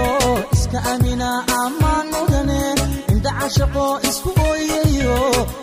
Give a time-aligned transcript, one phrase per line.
[0.00, 1.30] eegtayo iska amina
[1.62, 2.60] ammaan mudane
[3.12, 5.18] indhaca shaqo isku ooyayo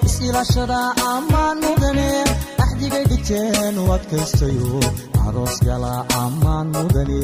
[0.08, 0.80] is-ilaashada
[1.14, 2.10] ammaan mudane
[2.64, 4.72] axdigay dhigteen u adkaystayo
[5.26, 5.94] aroos gala
[6.24, 7.22] ammaan mudane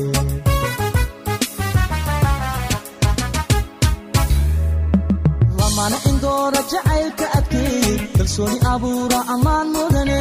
[5.59, 10.19] lamana indoora jacaylka adkeey kalsooni abuura ammaan mudane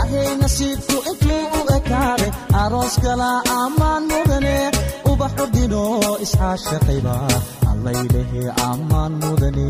[0.00, 2.26] ahay nasiibku intuu u ekaade
[2.62, 4.56] aroos gala ammaan mudane
[5.22, 5.82] ubaxu dhino
[6.24, 7.14] isxaashaqayba
[7.72, 9.68] allaylehe ammaan mudane.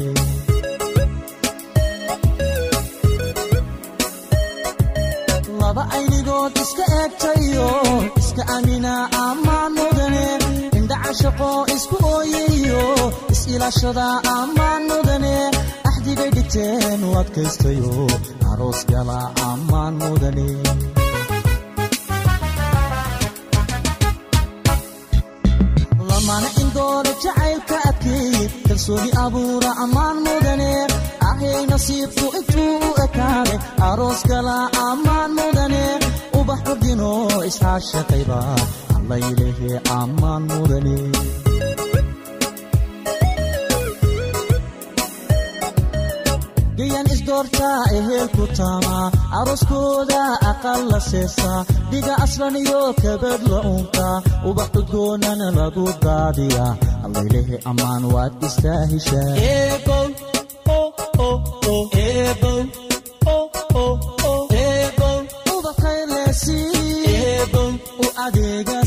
[5.61, 7.69] Laba aynigood iska eegtayo
[8.20, 8.94] iska amina
[9.27, 10.27] ammaan mudane.
[10.78, 12.84] Indhaca shaqo isku ooyayo
[13.33, 14.06] is-ilaashada
[14.37, 15.37] ammaan mudane.
[15.89, 17.92] Axdigay dhigteen u adkaystayo
[18.50, 20.48] aroos gala ammaan mudane
[26.73, 30.70] indoora jacaylka adkeey kalsooni abuura ammaan mudane.
[31.28, 33.55] Ahay nasiibku intuu u ekaade
[33.89, 34.56] aroos gala
[34.89, 35.84] ammaan mudane.
[36.39, 37.11] Ubax ordino
[37.48, 38.39] isxaashaqayba
[38.97, 40.97] allaylehe ammaan mudane
[46.83, 49.06] gayan isdoortaa ehelku taamaa
[49.41, 51.60] arooskooda aqal la seesaa
[51.91, 54.16] dhiga aslan iyo kabad la uuntaa
[54.50, 56.72] ubax udgoonana lagu daadiyaa
[57.06, 59.31] allaylehe ammaan waad istaahishaa
[67.98, 68.81] u adeegasi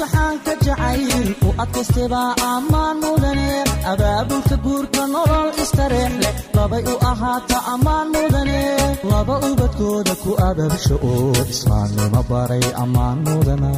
[0.00, 3.48] aramida imtixaanka jacayl u adkaystebaa ammaan mudane
[3.92, 8.60] abaabulka guurka nolol istareex leh labay u ahaata ammaan mudane
[9.10, 13.70] laba ubadkooda ku ababsho oo islaamnimo baray ammaan mudana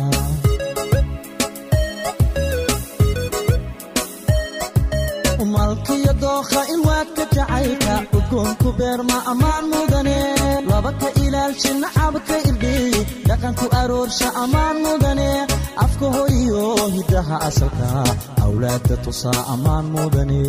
[5.54, 10.16] malkiyo dookha ilwaadka jacaylka udgoonku beerma ammaan mudane
[10.70, 12.97] laba ka ilaalsha nacabka irdhiy
[13.28, 15.30] dhaqanku aroorsha ammaan mudane.
[15.84, 16.62] Afka hoyo
[16.96, 17.88] hiddaha asalka.
[18.44, 20.42] Awlaadka tusaa ammaan mudane.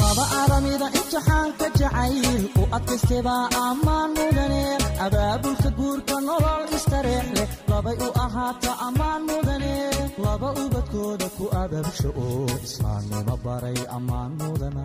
[0.00, 4.62] Laba aramida imtixaanka jacayl u adkaystebaa ammaan mudane.
[5.04, 9.74] Abaabulka guurka nolol istareex leh labay u ahaata ammaan mudane.
[10.24, 14.84] Laba ubadkooda ku ababsho oo islaamnimo baray ammaan mudana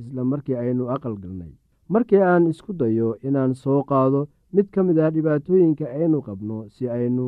[0.00, 1.52] isla markii aynu aqal galnay.
[1.92, 4.20] Markii aan isku dayo inaan soo qaado
[4.54, 7.26] mid ka mid ah dhibaatooyinka aynu qabno si aynu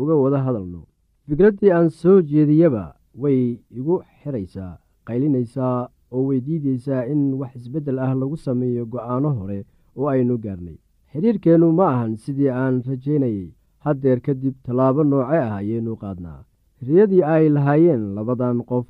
[0.00, 0.80] uga wada hadalno.
[1.28, 2.84] Fikraddii aan soo jeediyaba
[3.22, 3.40] way
[3.78, 9.58] igu xiraysaa qaylinaysaa oo way diidaysaa in wax isbeddel ah lagu sameeyo go'aano hore
[9.96, 10.76] oo aynu gaarnay.
[11.12, 13.48] Xidhiirkeennu ma ahan sidii aan rajaynayay.
[13.84, 16.44] Haddeer kadib tallaabo nooce ah ayaynu qaadnaa.
[16.86, 18.86] Riyadii ay lahaayeen labadan qof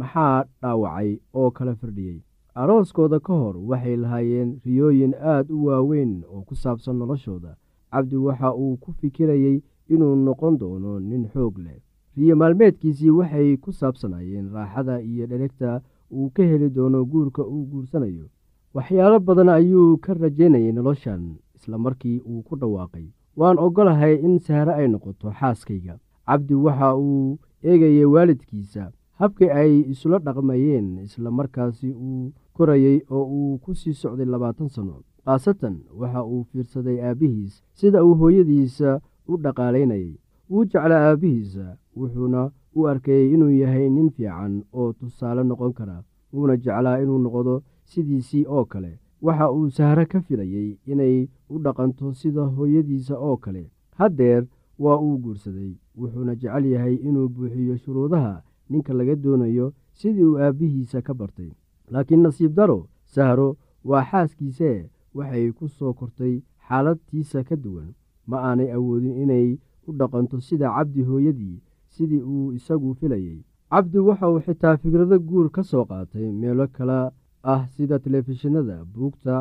[0.00, 2.18] maxaa dhaawacay oo kala firdhiyey
[2.60, 7.56] arooskooda ka hor waxay lahaayeen riyooyin aad u waaweyn oo ku saabsan noloshooda.
[7.92, 11.80] Cabdi waxa uu ku fikirayey inuu noqon doono nin xoog leh.
[12.16, 15.80] Riyo maalmeedkiisii waxay ku saabsanayeen raaxada iyo dheregta
[16.12, 18.26] uu ka heli doono guurka uu guursanayo.
[18.74, 23.06] Waxyaalo badan ayuu ka rajaynayay noloshan isla markii uu ku dhawaaqay.
[23.36, 25.98] Waan oggolahay in sahre ay noqoto xaaskayga.
[26.26, 33.58] Cabdi waxa uu eegayay waalidkiisa habkii ay isula dhaqmayeen isla markaasi uu korayey oo uu
[33.64, 39.00] ku sii socday labaatan sanno khaasatan waxa uu fiirsaday aabbihiis sida uu hooyadiisa
[39.30, 40.12] u dhaqaalaynayay.
[40.50, 41.64] Wuu jeclaa aabbihiisa
[42.00, 42.42] wuxuuna
[42.78, 45.96] u arkayey inuu yahay nin fiican oo tusaale noqon kara
[46.32, 47.54] wuuna jeclaa inuu noqdo
[47.90, 48.92] sidiisii oo kale.
[49.26, 51.16] Waxa uu sahre ka filayey inay
[51.50, 53.62] u dhaqanto sida hooyadiisa oo kale.
[53.98, 54.42] Haddeer
[54.78, 58.34] waa uu guursaday wuxuuna jecel yahay inuu buuxiyo shuruudaha
[58.70, 61.50] ninka laga doonayo sidii uu aabbihiisa ka bartay
[61.92, 62.78] laakiin nasiib daro
[63.14, 63.48] sahro
[63.88, 64.78] waa xaaskiisee
[65.16, 66.34] waxay ku soo kortay
[66.68, 67.94] xaaladtiisa ka duwan.
[68.28, 69.48] Ma aanay awoodin inay
[69.88, 71.60] u dhaqanto sida cabdi hooyadii
[71.94, 73.38] sidii uu isagu filayey
[73.70, 76.98] cabdi waxa uu xitaa fikrado guur ka soo qaatay meelo kale
[77.52, 79.34] ah sida telefishinada buugta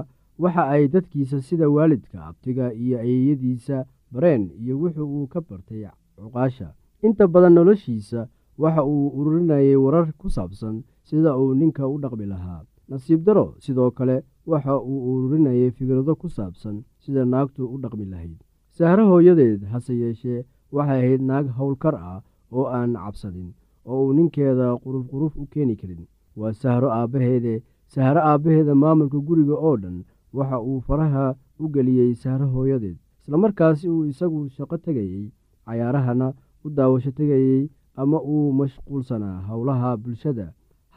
[0.44, 3.78] waxa ay dadkiisa sida waalidka abtiga iyo ayeeyadiisa
[4.14, 5.84] bareen iyo wuxuu uu ka bartay
[6.16, 6.68] cuqaasha.
[7.06, 8.22] Inta badan noloshiisa
[8.62, 10.76] waxa uu ururinayay warar ku saabsan
[11.08, 12.62] sida uu ninka u dhaqmi lahaa.
[12.90, 14.16] Nasiib daro sidoo kale
[14.52, 18.38] waxa uu ururinayay fikrado ku saabsan sida naagtu u dhaqmi lahayd.
[18.78, 22.20] Sahre hooyadeed hase yeeshee waxay ahayd naag howlkar ah
[22.52, 23.50] oo aan cabsanin
[23.90, 26.04] oo uu ninkeeda quruf quruf u keeni karin.
[26.40, 27.64] Waa sahro aabbaheede
[27.94, 29.98] sahro aabbaheeda maamulka guriga oo dhan
[30.38, 31.26] waxa uu faraha
[31.64, 32.98] u geliyey sahro hooyadeed.
[33.22, 35.32] Islamarkaasi uu isagu shaqo tegayey
[35.66, 36.28] cayaarahana
[36.66, 37.70] u daawasho tegayey
[38.02, 40.48] ama uu mashquulsanaa howlaha bulshada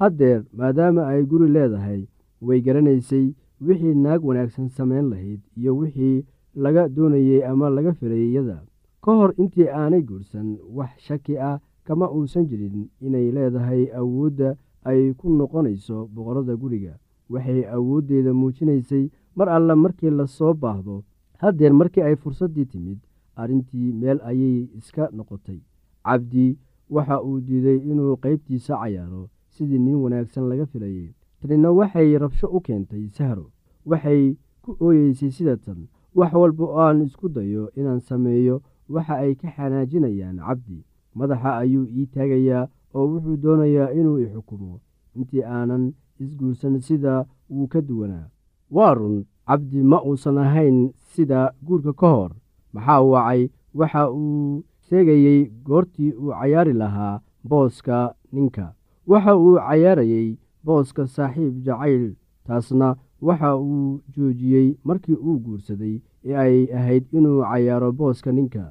[0.00, 2.00] haddeer maadaama ay guri leedahay
[2.47, 3.27] way garanaysay
[3.67, 6.25] wixii naag wanaagsan samayn lahayd iyo wixii
[6.55, 8.59] laga doonayey ama laga filayay iyada.
[9.03, 15.12] Ka hor intii aanay guursan wax shaki ah kama uusan jirin inay leedahay awoodda ay
[15.19, 16.95] ku noqonayso boqorada guriga.
[17.31, 19.05] Waxay awooddeeda muujinaysay
[19.37, 21.05] mar alle markii la soo baahdo
[21.43, 22.99] haddeer markii ay fursaddii timid
[23.37, 25.61] arrintii meel ayay iska noqotay.
[26.05, 26.57] Cabdi
[26.90, 29.28] waxa uu diiday inuu qaybtiisa cayaaro
[29.59, 31.11] sidii nin wanaagsan laga filayay.
[31.43, 33.50] Tanina waxay rabsho u keentay sahro.
[33.87, 39.35] Waxay ku ooyeysay sida tan wax walba oo aan isku dayo inaan sameeyo waxa ay
[39.35, 40.85] ka xanaajinayaan cabdi.
[41.15, 44.81] Madaxa ayuu ii taagayaa oo wuxuu doonayaa inuu i xukumo.
[45.17, 48.31] Intii aanan isguursan sida wuu ka duwanaa.
[48.71, 52.33] Waa run cabdi ma uusan ahayn sida guurka ka hor.
[52.73, 53.49] Maxaa wacay?
[53.75, 58.75] Waxa uu sheegayey goortii uu cayaari lahaa booska ninka
[59.11, 60.29] waxa uu cayaarayey
[60.65, 62.05] booska saaxiib jacayl
[62.47, 62.88] taasna
[63.27, 65.97] waxa uu joojiyey markii uu guursaday
[66.29, 68.65] ee ay ahayd inuu cayaaro booska ninka.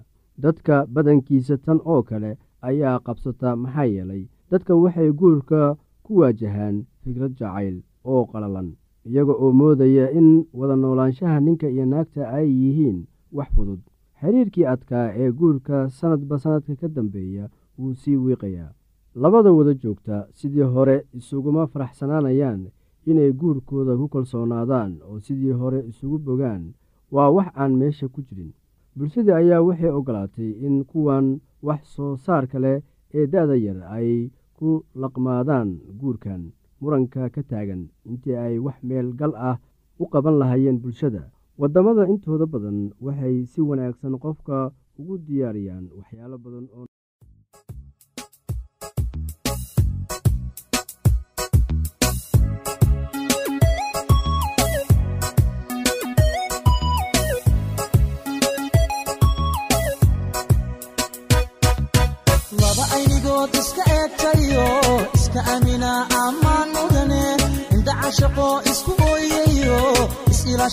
[0.43, 2.31] Dadka badankiisa tan oo kale
[2.69, 5.61] ayaa qabsata maxaa yeelay dadka waxay guurka
[6.05, 7.75] ku waajahaan fikrad jacayl
[8.11, 8.69] oo qalalan
[9.09, 10.29] iyaga oo moodaya in
[10.59, 12.99] wada noolaanshaha ninka iyo naagta ay yihiin
[13.37, 13.79] wax fudud.
[14.21, 18.71] Xiriirkii adkaa ee guurka sanadba sanadka ka dambeeya wuu sii wiiqayaa
[19.21, 22.61] labada wada joogta sidii hore isuguma faraxsanaanayaan
[23.09, 26.63] inay guurkooda ku kalsoonaadaan oo sidii hore isugu bogaan
[27.15, 28.51] waa wax aan meesha ku jirin.
[28.97, 31.27] Bulshadii ayaa waxay ogolaatay in kuwan
[31.67, 32.77] wax soo saarka leh
[33.17, 34.11] ee da-da yar ay
[34.57, 34.69] ku
[35.01, 35.69] laqmaadaan
[35.99, 36.41] guurkan
[36.81, 39.57] muranka ka taagan intii ay wax meel gal ah
[40.01, 41.23] u qaban lahaayeen bulshada.
[41.59, 44.57] Waddamada intooda badan waxay si wanaagsan qofka
[44.99, 46.85] ugu diyaariyaan waxyaalo badan oo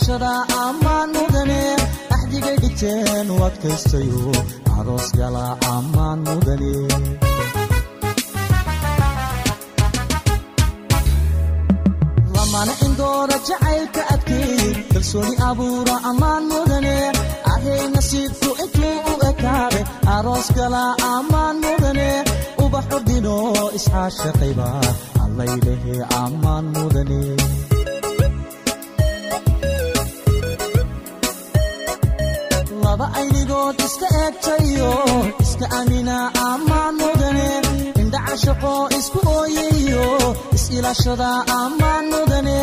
[0.05, 0.33] ilaashada
[0.65, 1.61] ammaan mudane
[2.15, 4.21] axdigay dhigteen u adkaystayo
[4.79, 5.47] aroos gala
[5.77, 6.73] ammaan mudane
[12.35, 16.97] lamana indoora jacaylka adkeey kalsooni abuura ammaan mudane
[17.53, 19.81] ahay nasiibku intuu u ekaade
[20.17, 20.83] aroos gala
[21.13, 22.09] ammaan mudane
[22.65, 23.37] ubaxu dhino
[23.79, 24.69] isxaashaqayba
[25.25, 27.21] allaylehe ammaan mudane
[33.65, 34.93] aynigood iska eegtayo
[35.45, 36.17] iska amina
[36.51, 37.49] ammaan mudane
[38.03, 40.07] indhacashaqo isku ooyayo
[40.57, 41.31] is-ilaashada
[41.61, 42.59] ammaan mudane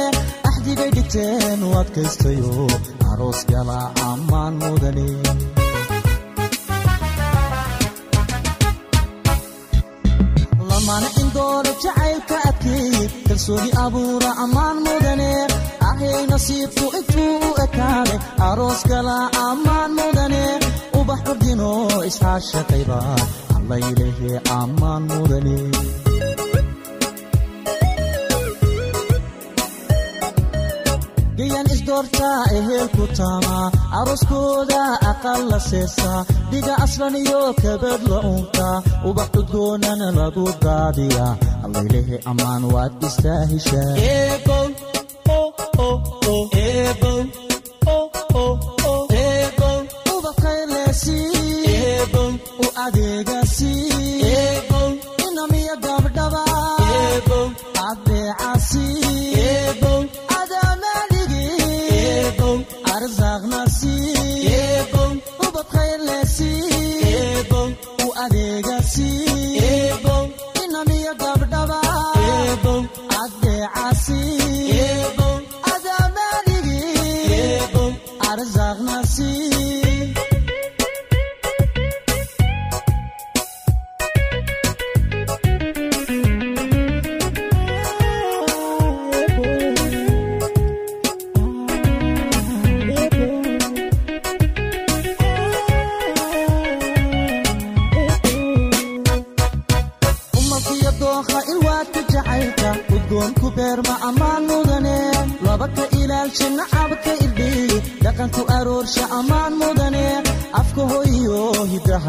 [0.50, 2.54] axdigay dhigteen u adkaystayo
[3.12, 3.80] aroos gala
[4.10, 5.08] ammaan mudane
[10.70, 12.96] lamana indoora jacaylka adkeey
[13.28, 15.32] kalsooni abuura ammaan mudane
[15.90, 18.16] ahay nasiibku intuu u ekaade
[18.50, 19.18] aroos gala
[19.48, 20.44] ammaan mudane
[21.12, 21.70] ubax ordino
[22.10, 23.00] isxaashaqayba
[23.58, 25.58] allaylehe ammaan mudane
[31.38, 33.68] gayan isdoortaa ehelku taamaa
[34.00, 36.20] arooskooda aqal la seesaa
[36.52, 38.78] dhiga aslan iyo kabad la unkaa
[39.10, 41.34] ubax cudgoonana lagu daadiyaa
[41.66, 43.90] allaylehe ammaan waad istaa heshaa
[52.90, 53.41] u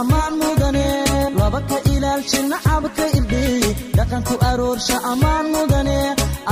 [0.00, 0.86] ammaan mudane
[1.38, 3.64] laba ka ilaalsha nacabka irdhiy
[3.96, 5.98] dhaqanku aroorsha ammaan mudane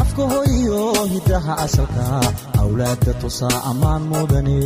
[0.03, 0.81] afka hoyo
[1.13, 2.05] hidaha asalka
[2.63, 4.59] awlaadda tusaa ammaan mudane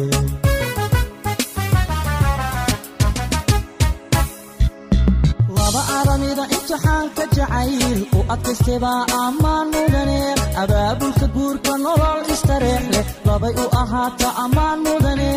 [5.57, 10.19] laba aramida imtixaanka jacayl u adkaystebaa ammaan mudane
[10.62, 15.31] abaabulka guurka nolol istareex leh labay u ahaata ammaan mudane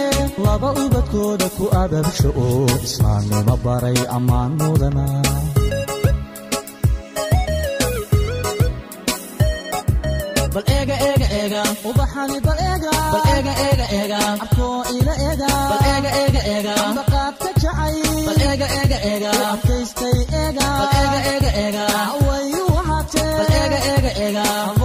[0.46, 5.06] laba ubadkooda ku ababsha oo islaamnimo baray ammaan mudana
[10.54, 11.62] bal eega eega eega.
[11.90, 12.92] Ubaxani bal eega.
[13.14, 14.20] Bal eega eega eega.
[14.46, 15.50] Abkoo ila eega.
[15.72, 16.74] Bal eega eega eega.
[16.88, 17.96] Ambaqaadka jacay
[18.28, 19.32] bal eega eega eega.
[19.54, 20.68] Adkaystay eega.
[20.80, 21.86] Bal eega eega eega
[23.20, 24.82] bal eega eega eega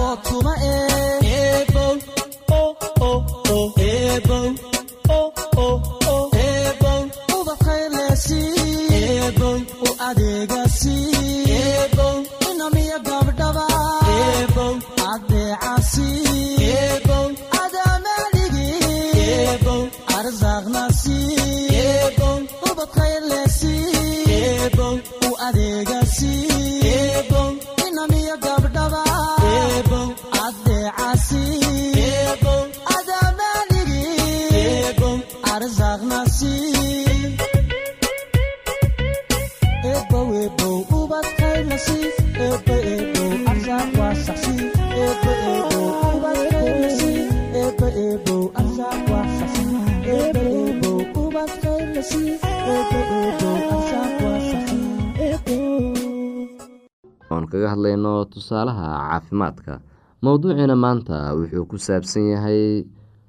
[57.57, 59.81] kaga hadlayno tusaalaha caafimaadka.
[60.21, 62.85] Mowduuciina maanta wuxuu ku saabsan yahay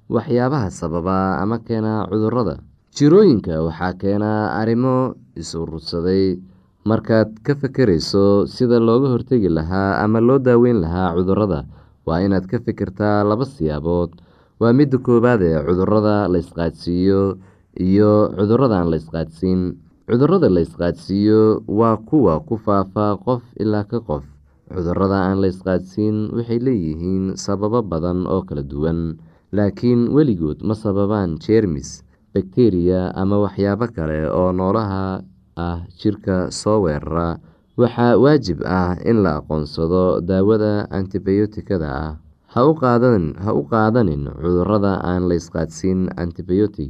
[0.09, 2.61] waxyaabaha sababa ama keena cudurrada
[2.93, 4.29] jirooyinka waxaa keena
[4.61, 6.37] arrimo is-urursaday
[6.85, 11.65] markaad ka fekerayso sida looga hortegi lahaa ama loo daaweyn lahaa cudurrada
[12.05, 14.17] waa inaad ka fikirtaa laba siyaabood.
[14.59, 17.37] Waa midda koowaad ee cudurrada la isqaadsiiyo
[17.77, 19.61] iyo cudurrada aan la isqaadsiin
[20.09, 24.25] cudurrada la isqaadsiiyo waa kuwa ku faafa qof ilaa ka qof.
[24.73, 29.17] Cudurada aan la isqaadsiin waxay leeyihiin sababo badan oo kala duwan
[29.53, 32.01] laakiin weligood ma sababaan jeermis
[32.33, 35.21] bakteriya ama waxyaabo kale oo noolaha
[35.57, 37.37] ah jirka soo weerara.
[37.77, 42.13] Waxaa waajib ah in la aqoonsado daawada antibiyootikada ah.
[42.49, 42.73] Ha u
[43.69, 46.89] qaadanin cudurrada aan la isqaadsiin antibiyootig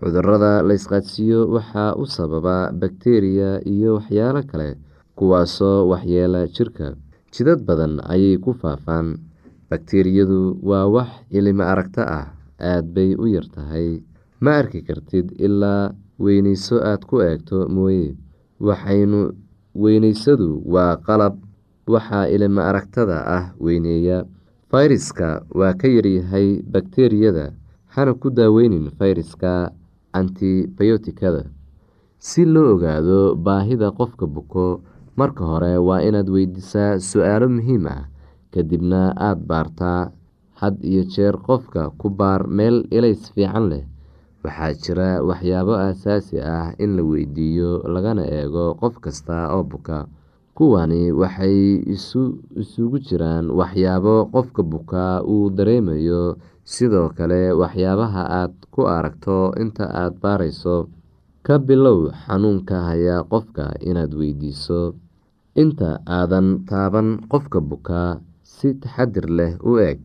[0.00, 4.68] cudurrada la isqaadsiiyo waxaa u sababa bakteriya iyo waxyaalo kale
[5.16, 6.86] kuwaasoo waxyeela jirka.
[7.32, 9.18] Jidad badan ayay ku faafaan.
[9.70, 12.26] Bakteriyadu waa wax ilimo aragto ah
[12.60, 14.00] aad bay u yar tahay.
[14.40, 18.14] Ma arki kartid ilaa weyneyso aad ku eegto mooye.
[18.60, 19.32] Waxaynu
[19.74, 21.34] weyneysadu waa qalab
[21.88, 24.24] waxaa ilimo aragtada ah weyneeya.
[24.70, 27.52] Fayraska waa ka yaryahay bakteriyada
[27.94, 29.72] hana ku daaweynin fayraska
[30.18, 31.42] antibiyootikada
[32.18, 34.80] si loo ogaado baahida qofka buko
[35.18, 38.02] marka hore waa inaad weydiisaa su'aalo muhiim ah
[38.52, 40.00] kadibna aada baartaa
[40.60, 43.84] had iyo jeer qofka ku baar meel ilays fiican leh.
[44.44, 50.06] Waxaa jira waxyaabo aasaasi ah in la weydiiyo lagana eego qof kasta oo buka.
[50.56, 51.82] Kuwani waxay
[52.62, 56.36] isugu jiraan waxyaabo qofka bukaa uu dareemayo
[56.72, 60.76] sidoo kale waxyaabaha aad ku aragto inta aada baarayso
[61.46, 64.80] ka bilow xanuunka hayaa qofka inaad weydiiso.
[65.62, 68.10] Inta aadan taaban qofka bukaa
[68.54, 69.98] si taxadir leh u eeg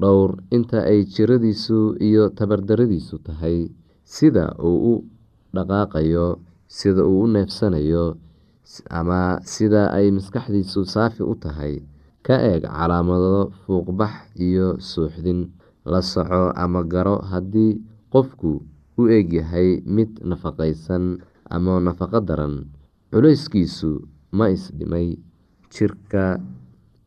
[0.00, 3.58] dhowr inta ay jiradiisu iyo tabardaradiisu tahay
[4.14, 4.94] sida uu u
[5.54, 6.26] dhaqaaqayo
[6.76, 8.06] sida uu u neefsanayo
[8.98, 9.20] ama
[9.52, 11.74] sida ay maskaxdiisu saafi u tahay.
[12.26, 14.14] Ka eeg calaamado fuuqbax
[14.46, 15.40] iyo suuxdin
[15.84, 17.72] la soco ama garo haddii
[18.12, 18.50] qofku
[19.00, 21.04] u egyahay mid nafaqaysan
[21.54, 22.54] ama nafaqo daran.
[23.12, 23.90] Culeyskiisu
[24.36, 25.08] ma isdhimay
[25.70, 26.40] jirka.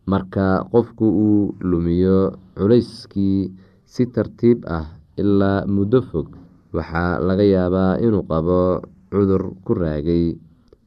[0.08, 2.20] Marka qofku uu lumiyo
[2.56, 3.52] culeyskii
[3.84, 4.88] si tartiib ah
[5.20, 6.28] ilaa muddo fog
[6.76, 8.60] waxaa laga yaabaa inuu qabo
[9.12, 10.26] cudur ku raagay.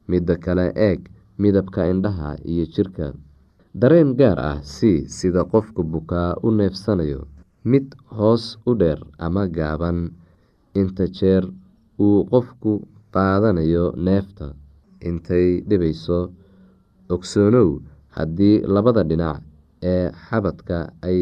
[0.09, 0.99] Midda kale eeg
[1.41, 3.13] midabka indhaha iyo jirka.
[3.79, 7.21] Dareen gaar ah si sida qofka bukaa u neefsanayo
[7.69, 7.85] mid
[8.17, 9.99] hoos u dheer ama gaaban.
[10.79, 11.43] Inta jeer
[11.99, 12.71] uu qofku
[13.13, 14.47] qaadanayo neefta
[15.07, 16.19] intay dhibayso
[17.13, 17.69] ogsoonow
[18.15, 19.39] haddii labada dhinac
[19.93, 21.21] ee xabadka ay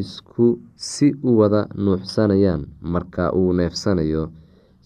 [0.00, 4.22] isku si u wada nuuxsanayaan marka uu neefsanayo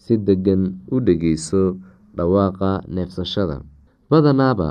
[0.03, 0.63] si deggan
[0.95, 1.63] u dhegeyso
[2.17, 3.57] dhawaaqa neefsashada.
[4.11, 4.71] Badanaaba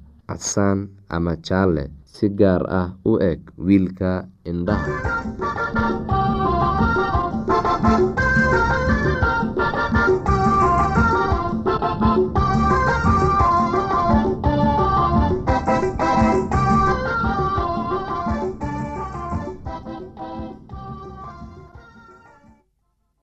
[0.31, 0.79] casaan
[1.15, 4.11] ama jaalle si gaar ah u eg wiilka
[4.51, 4.95] indhaha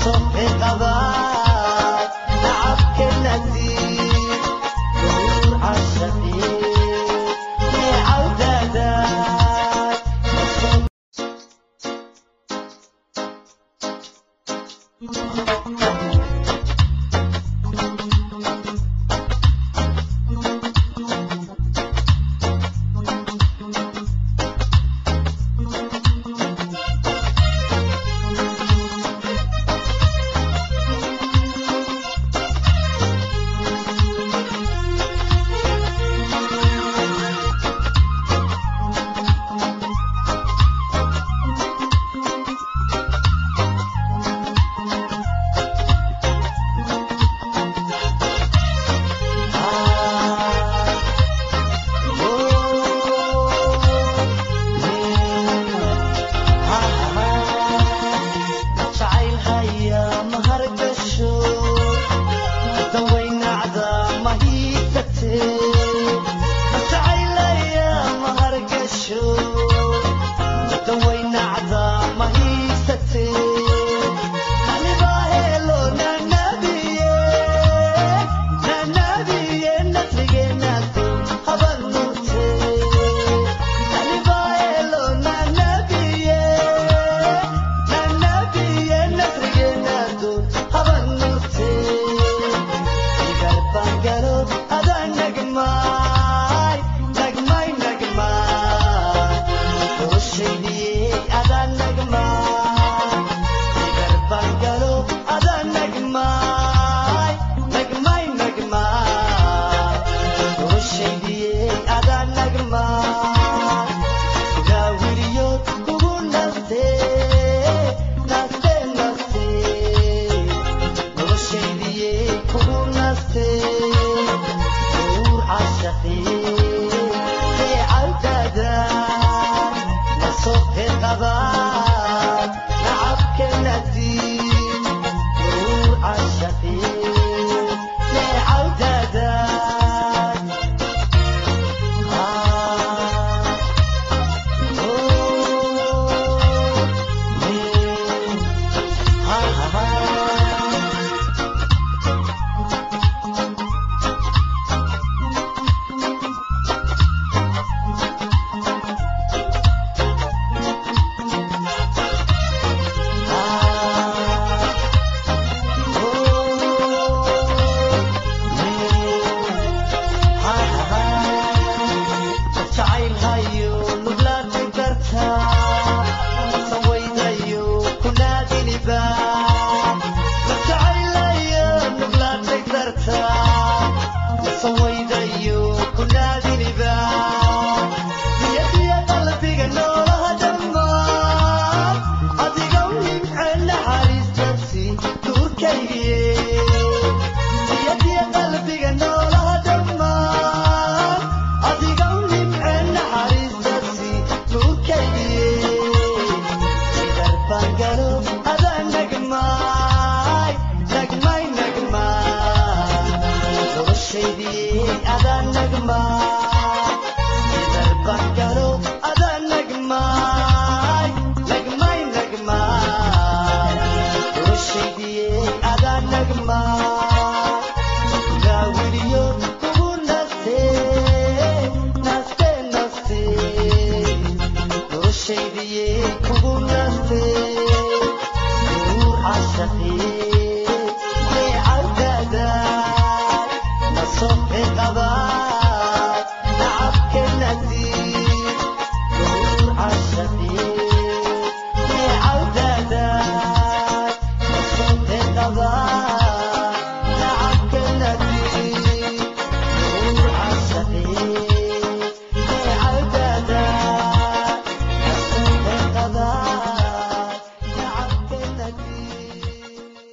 [0.00, 0.29] song.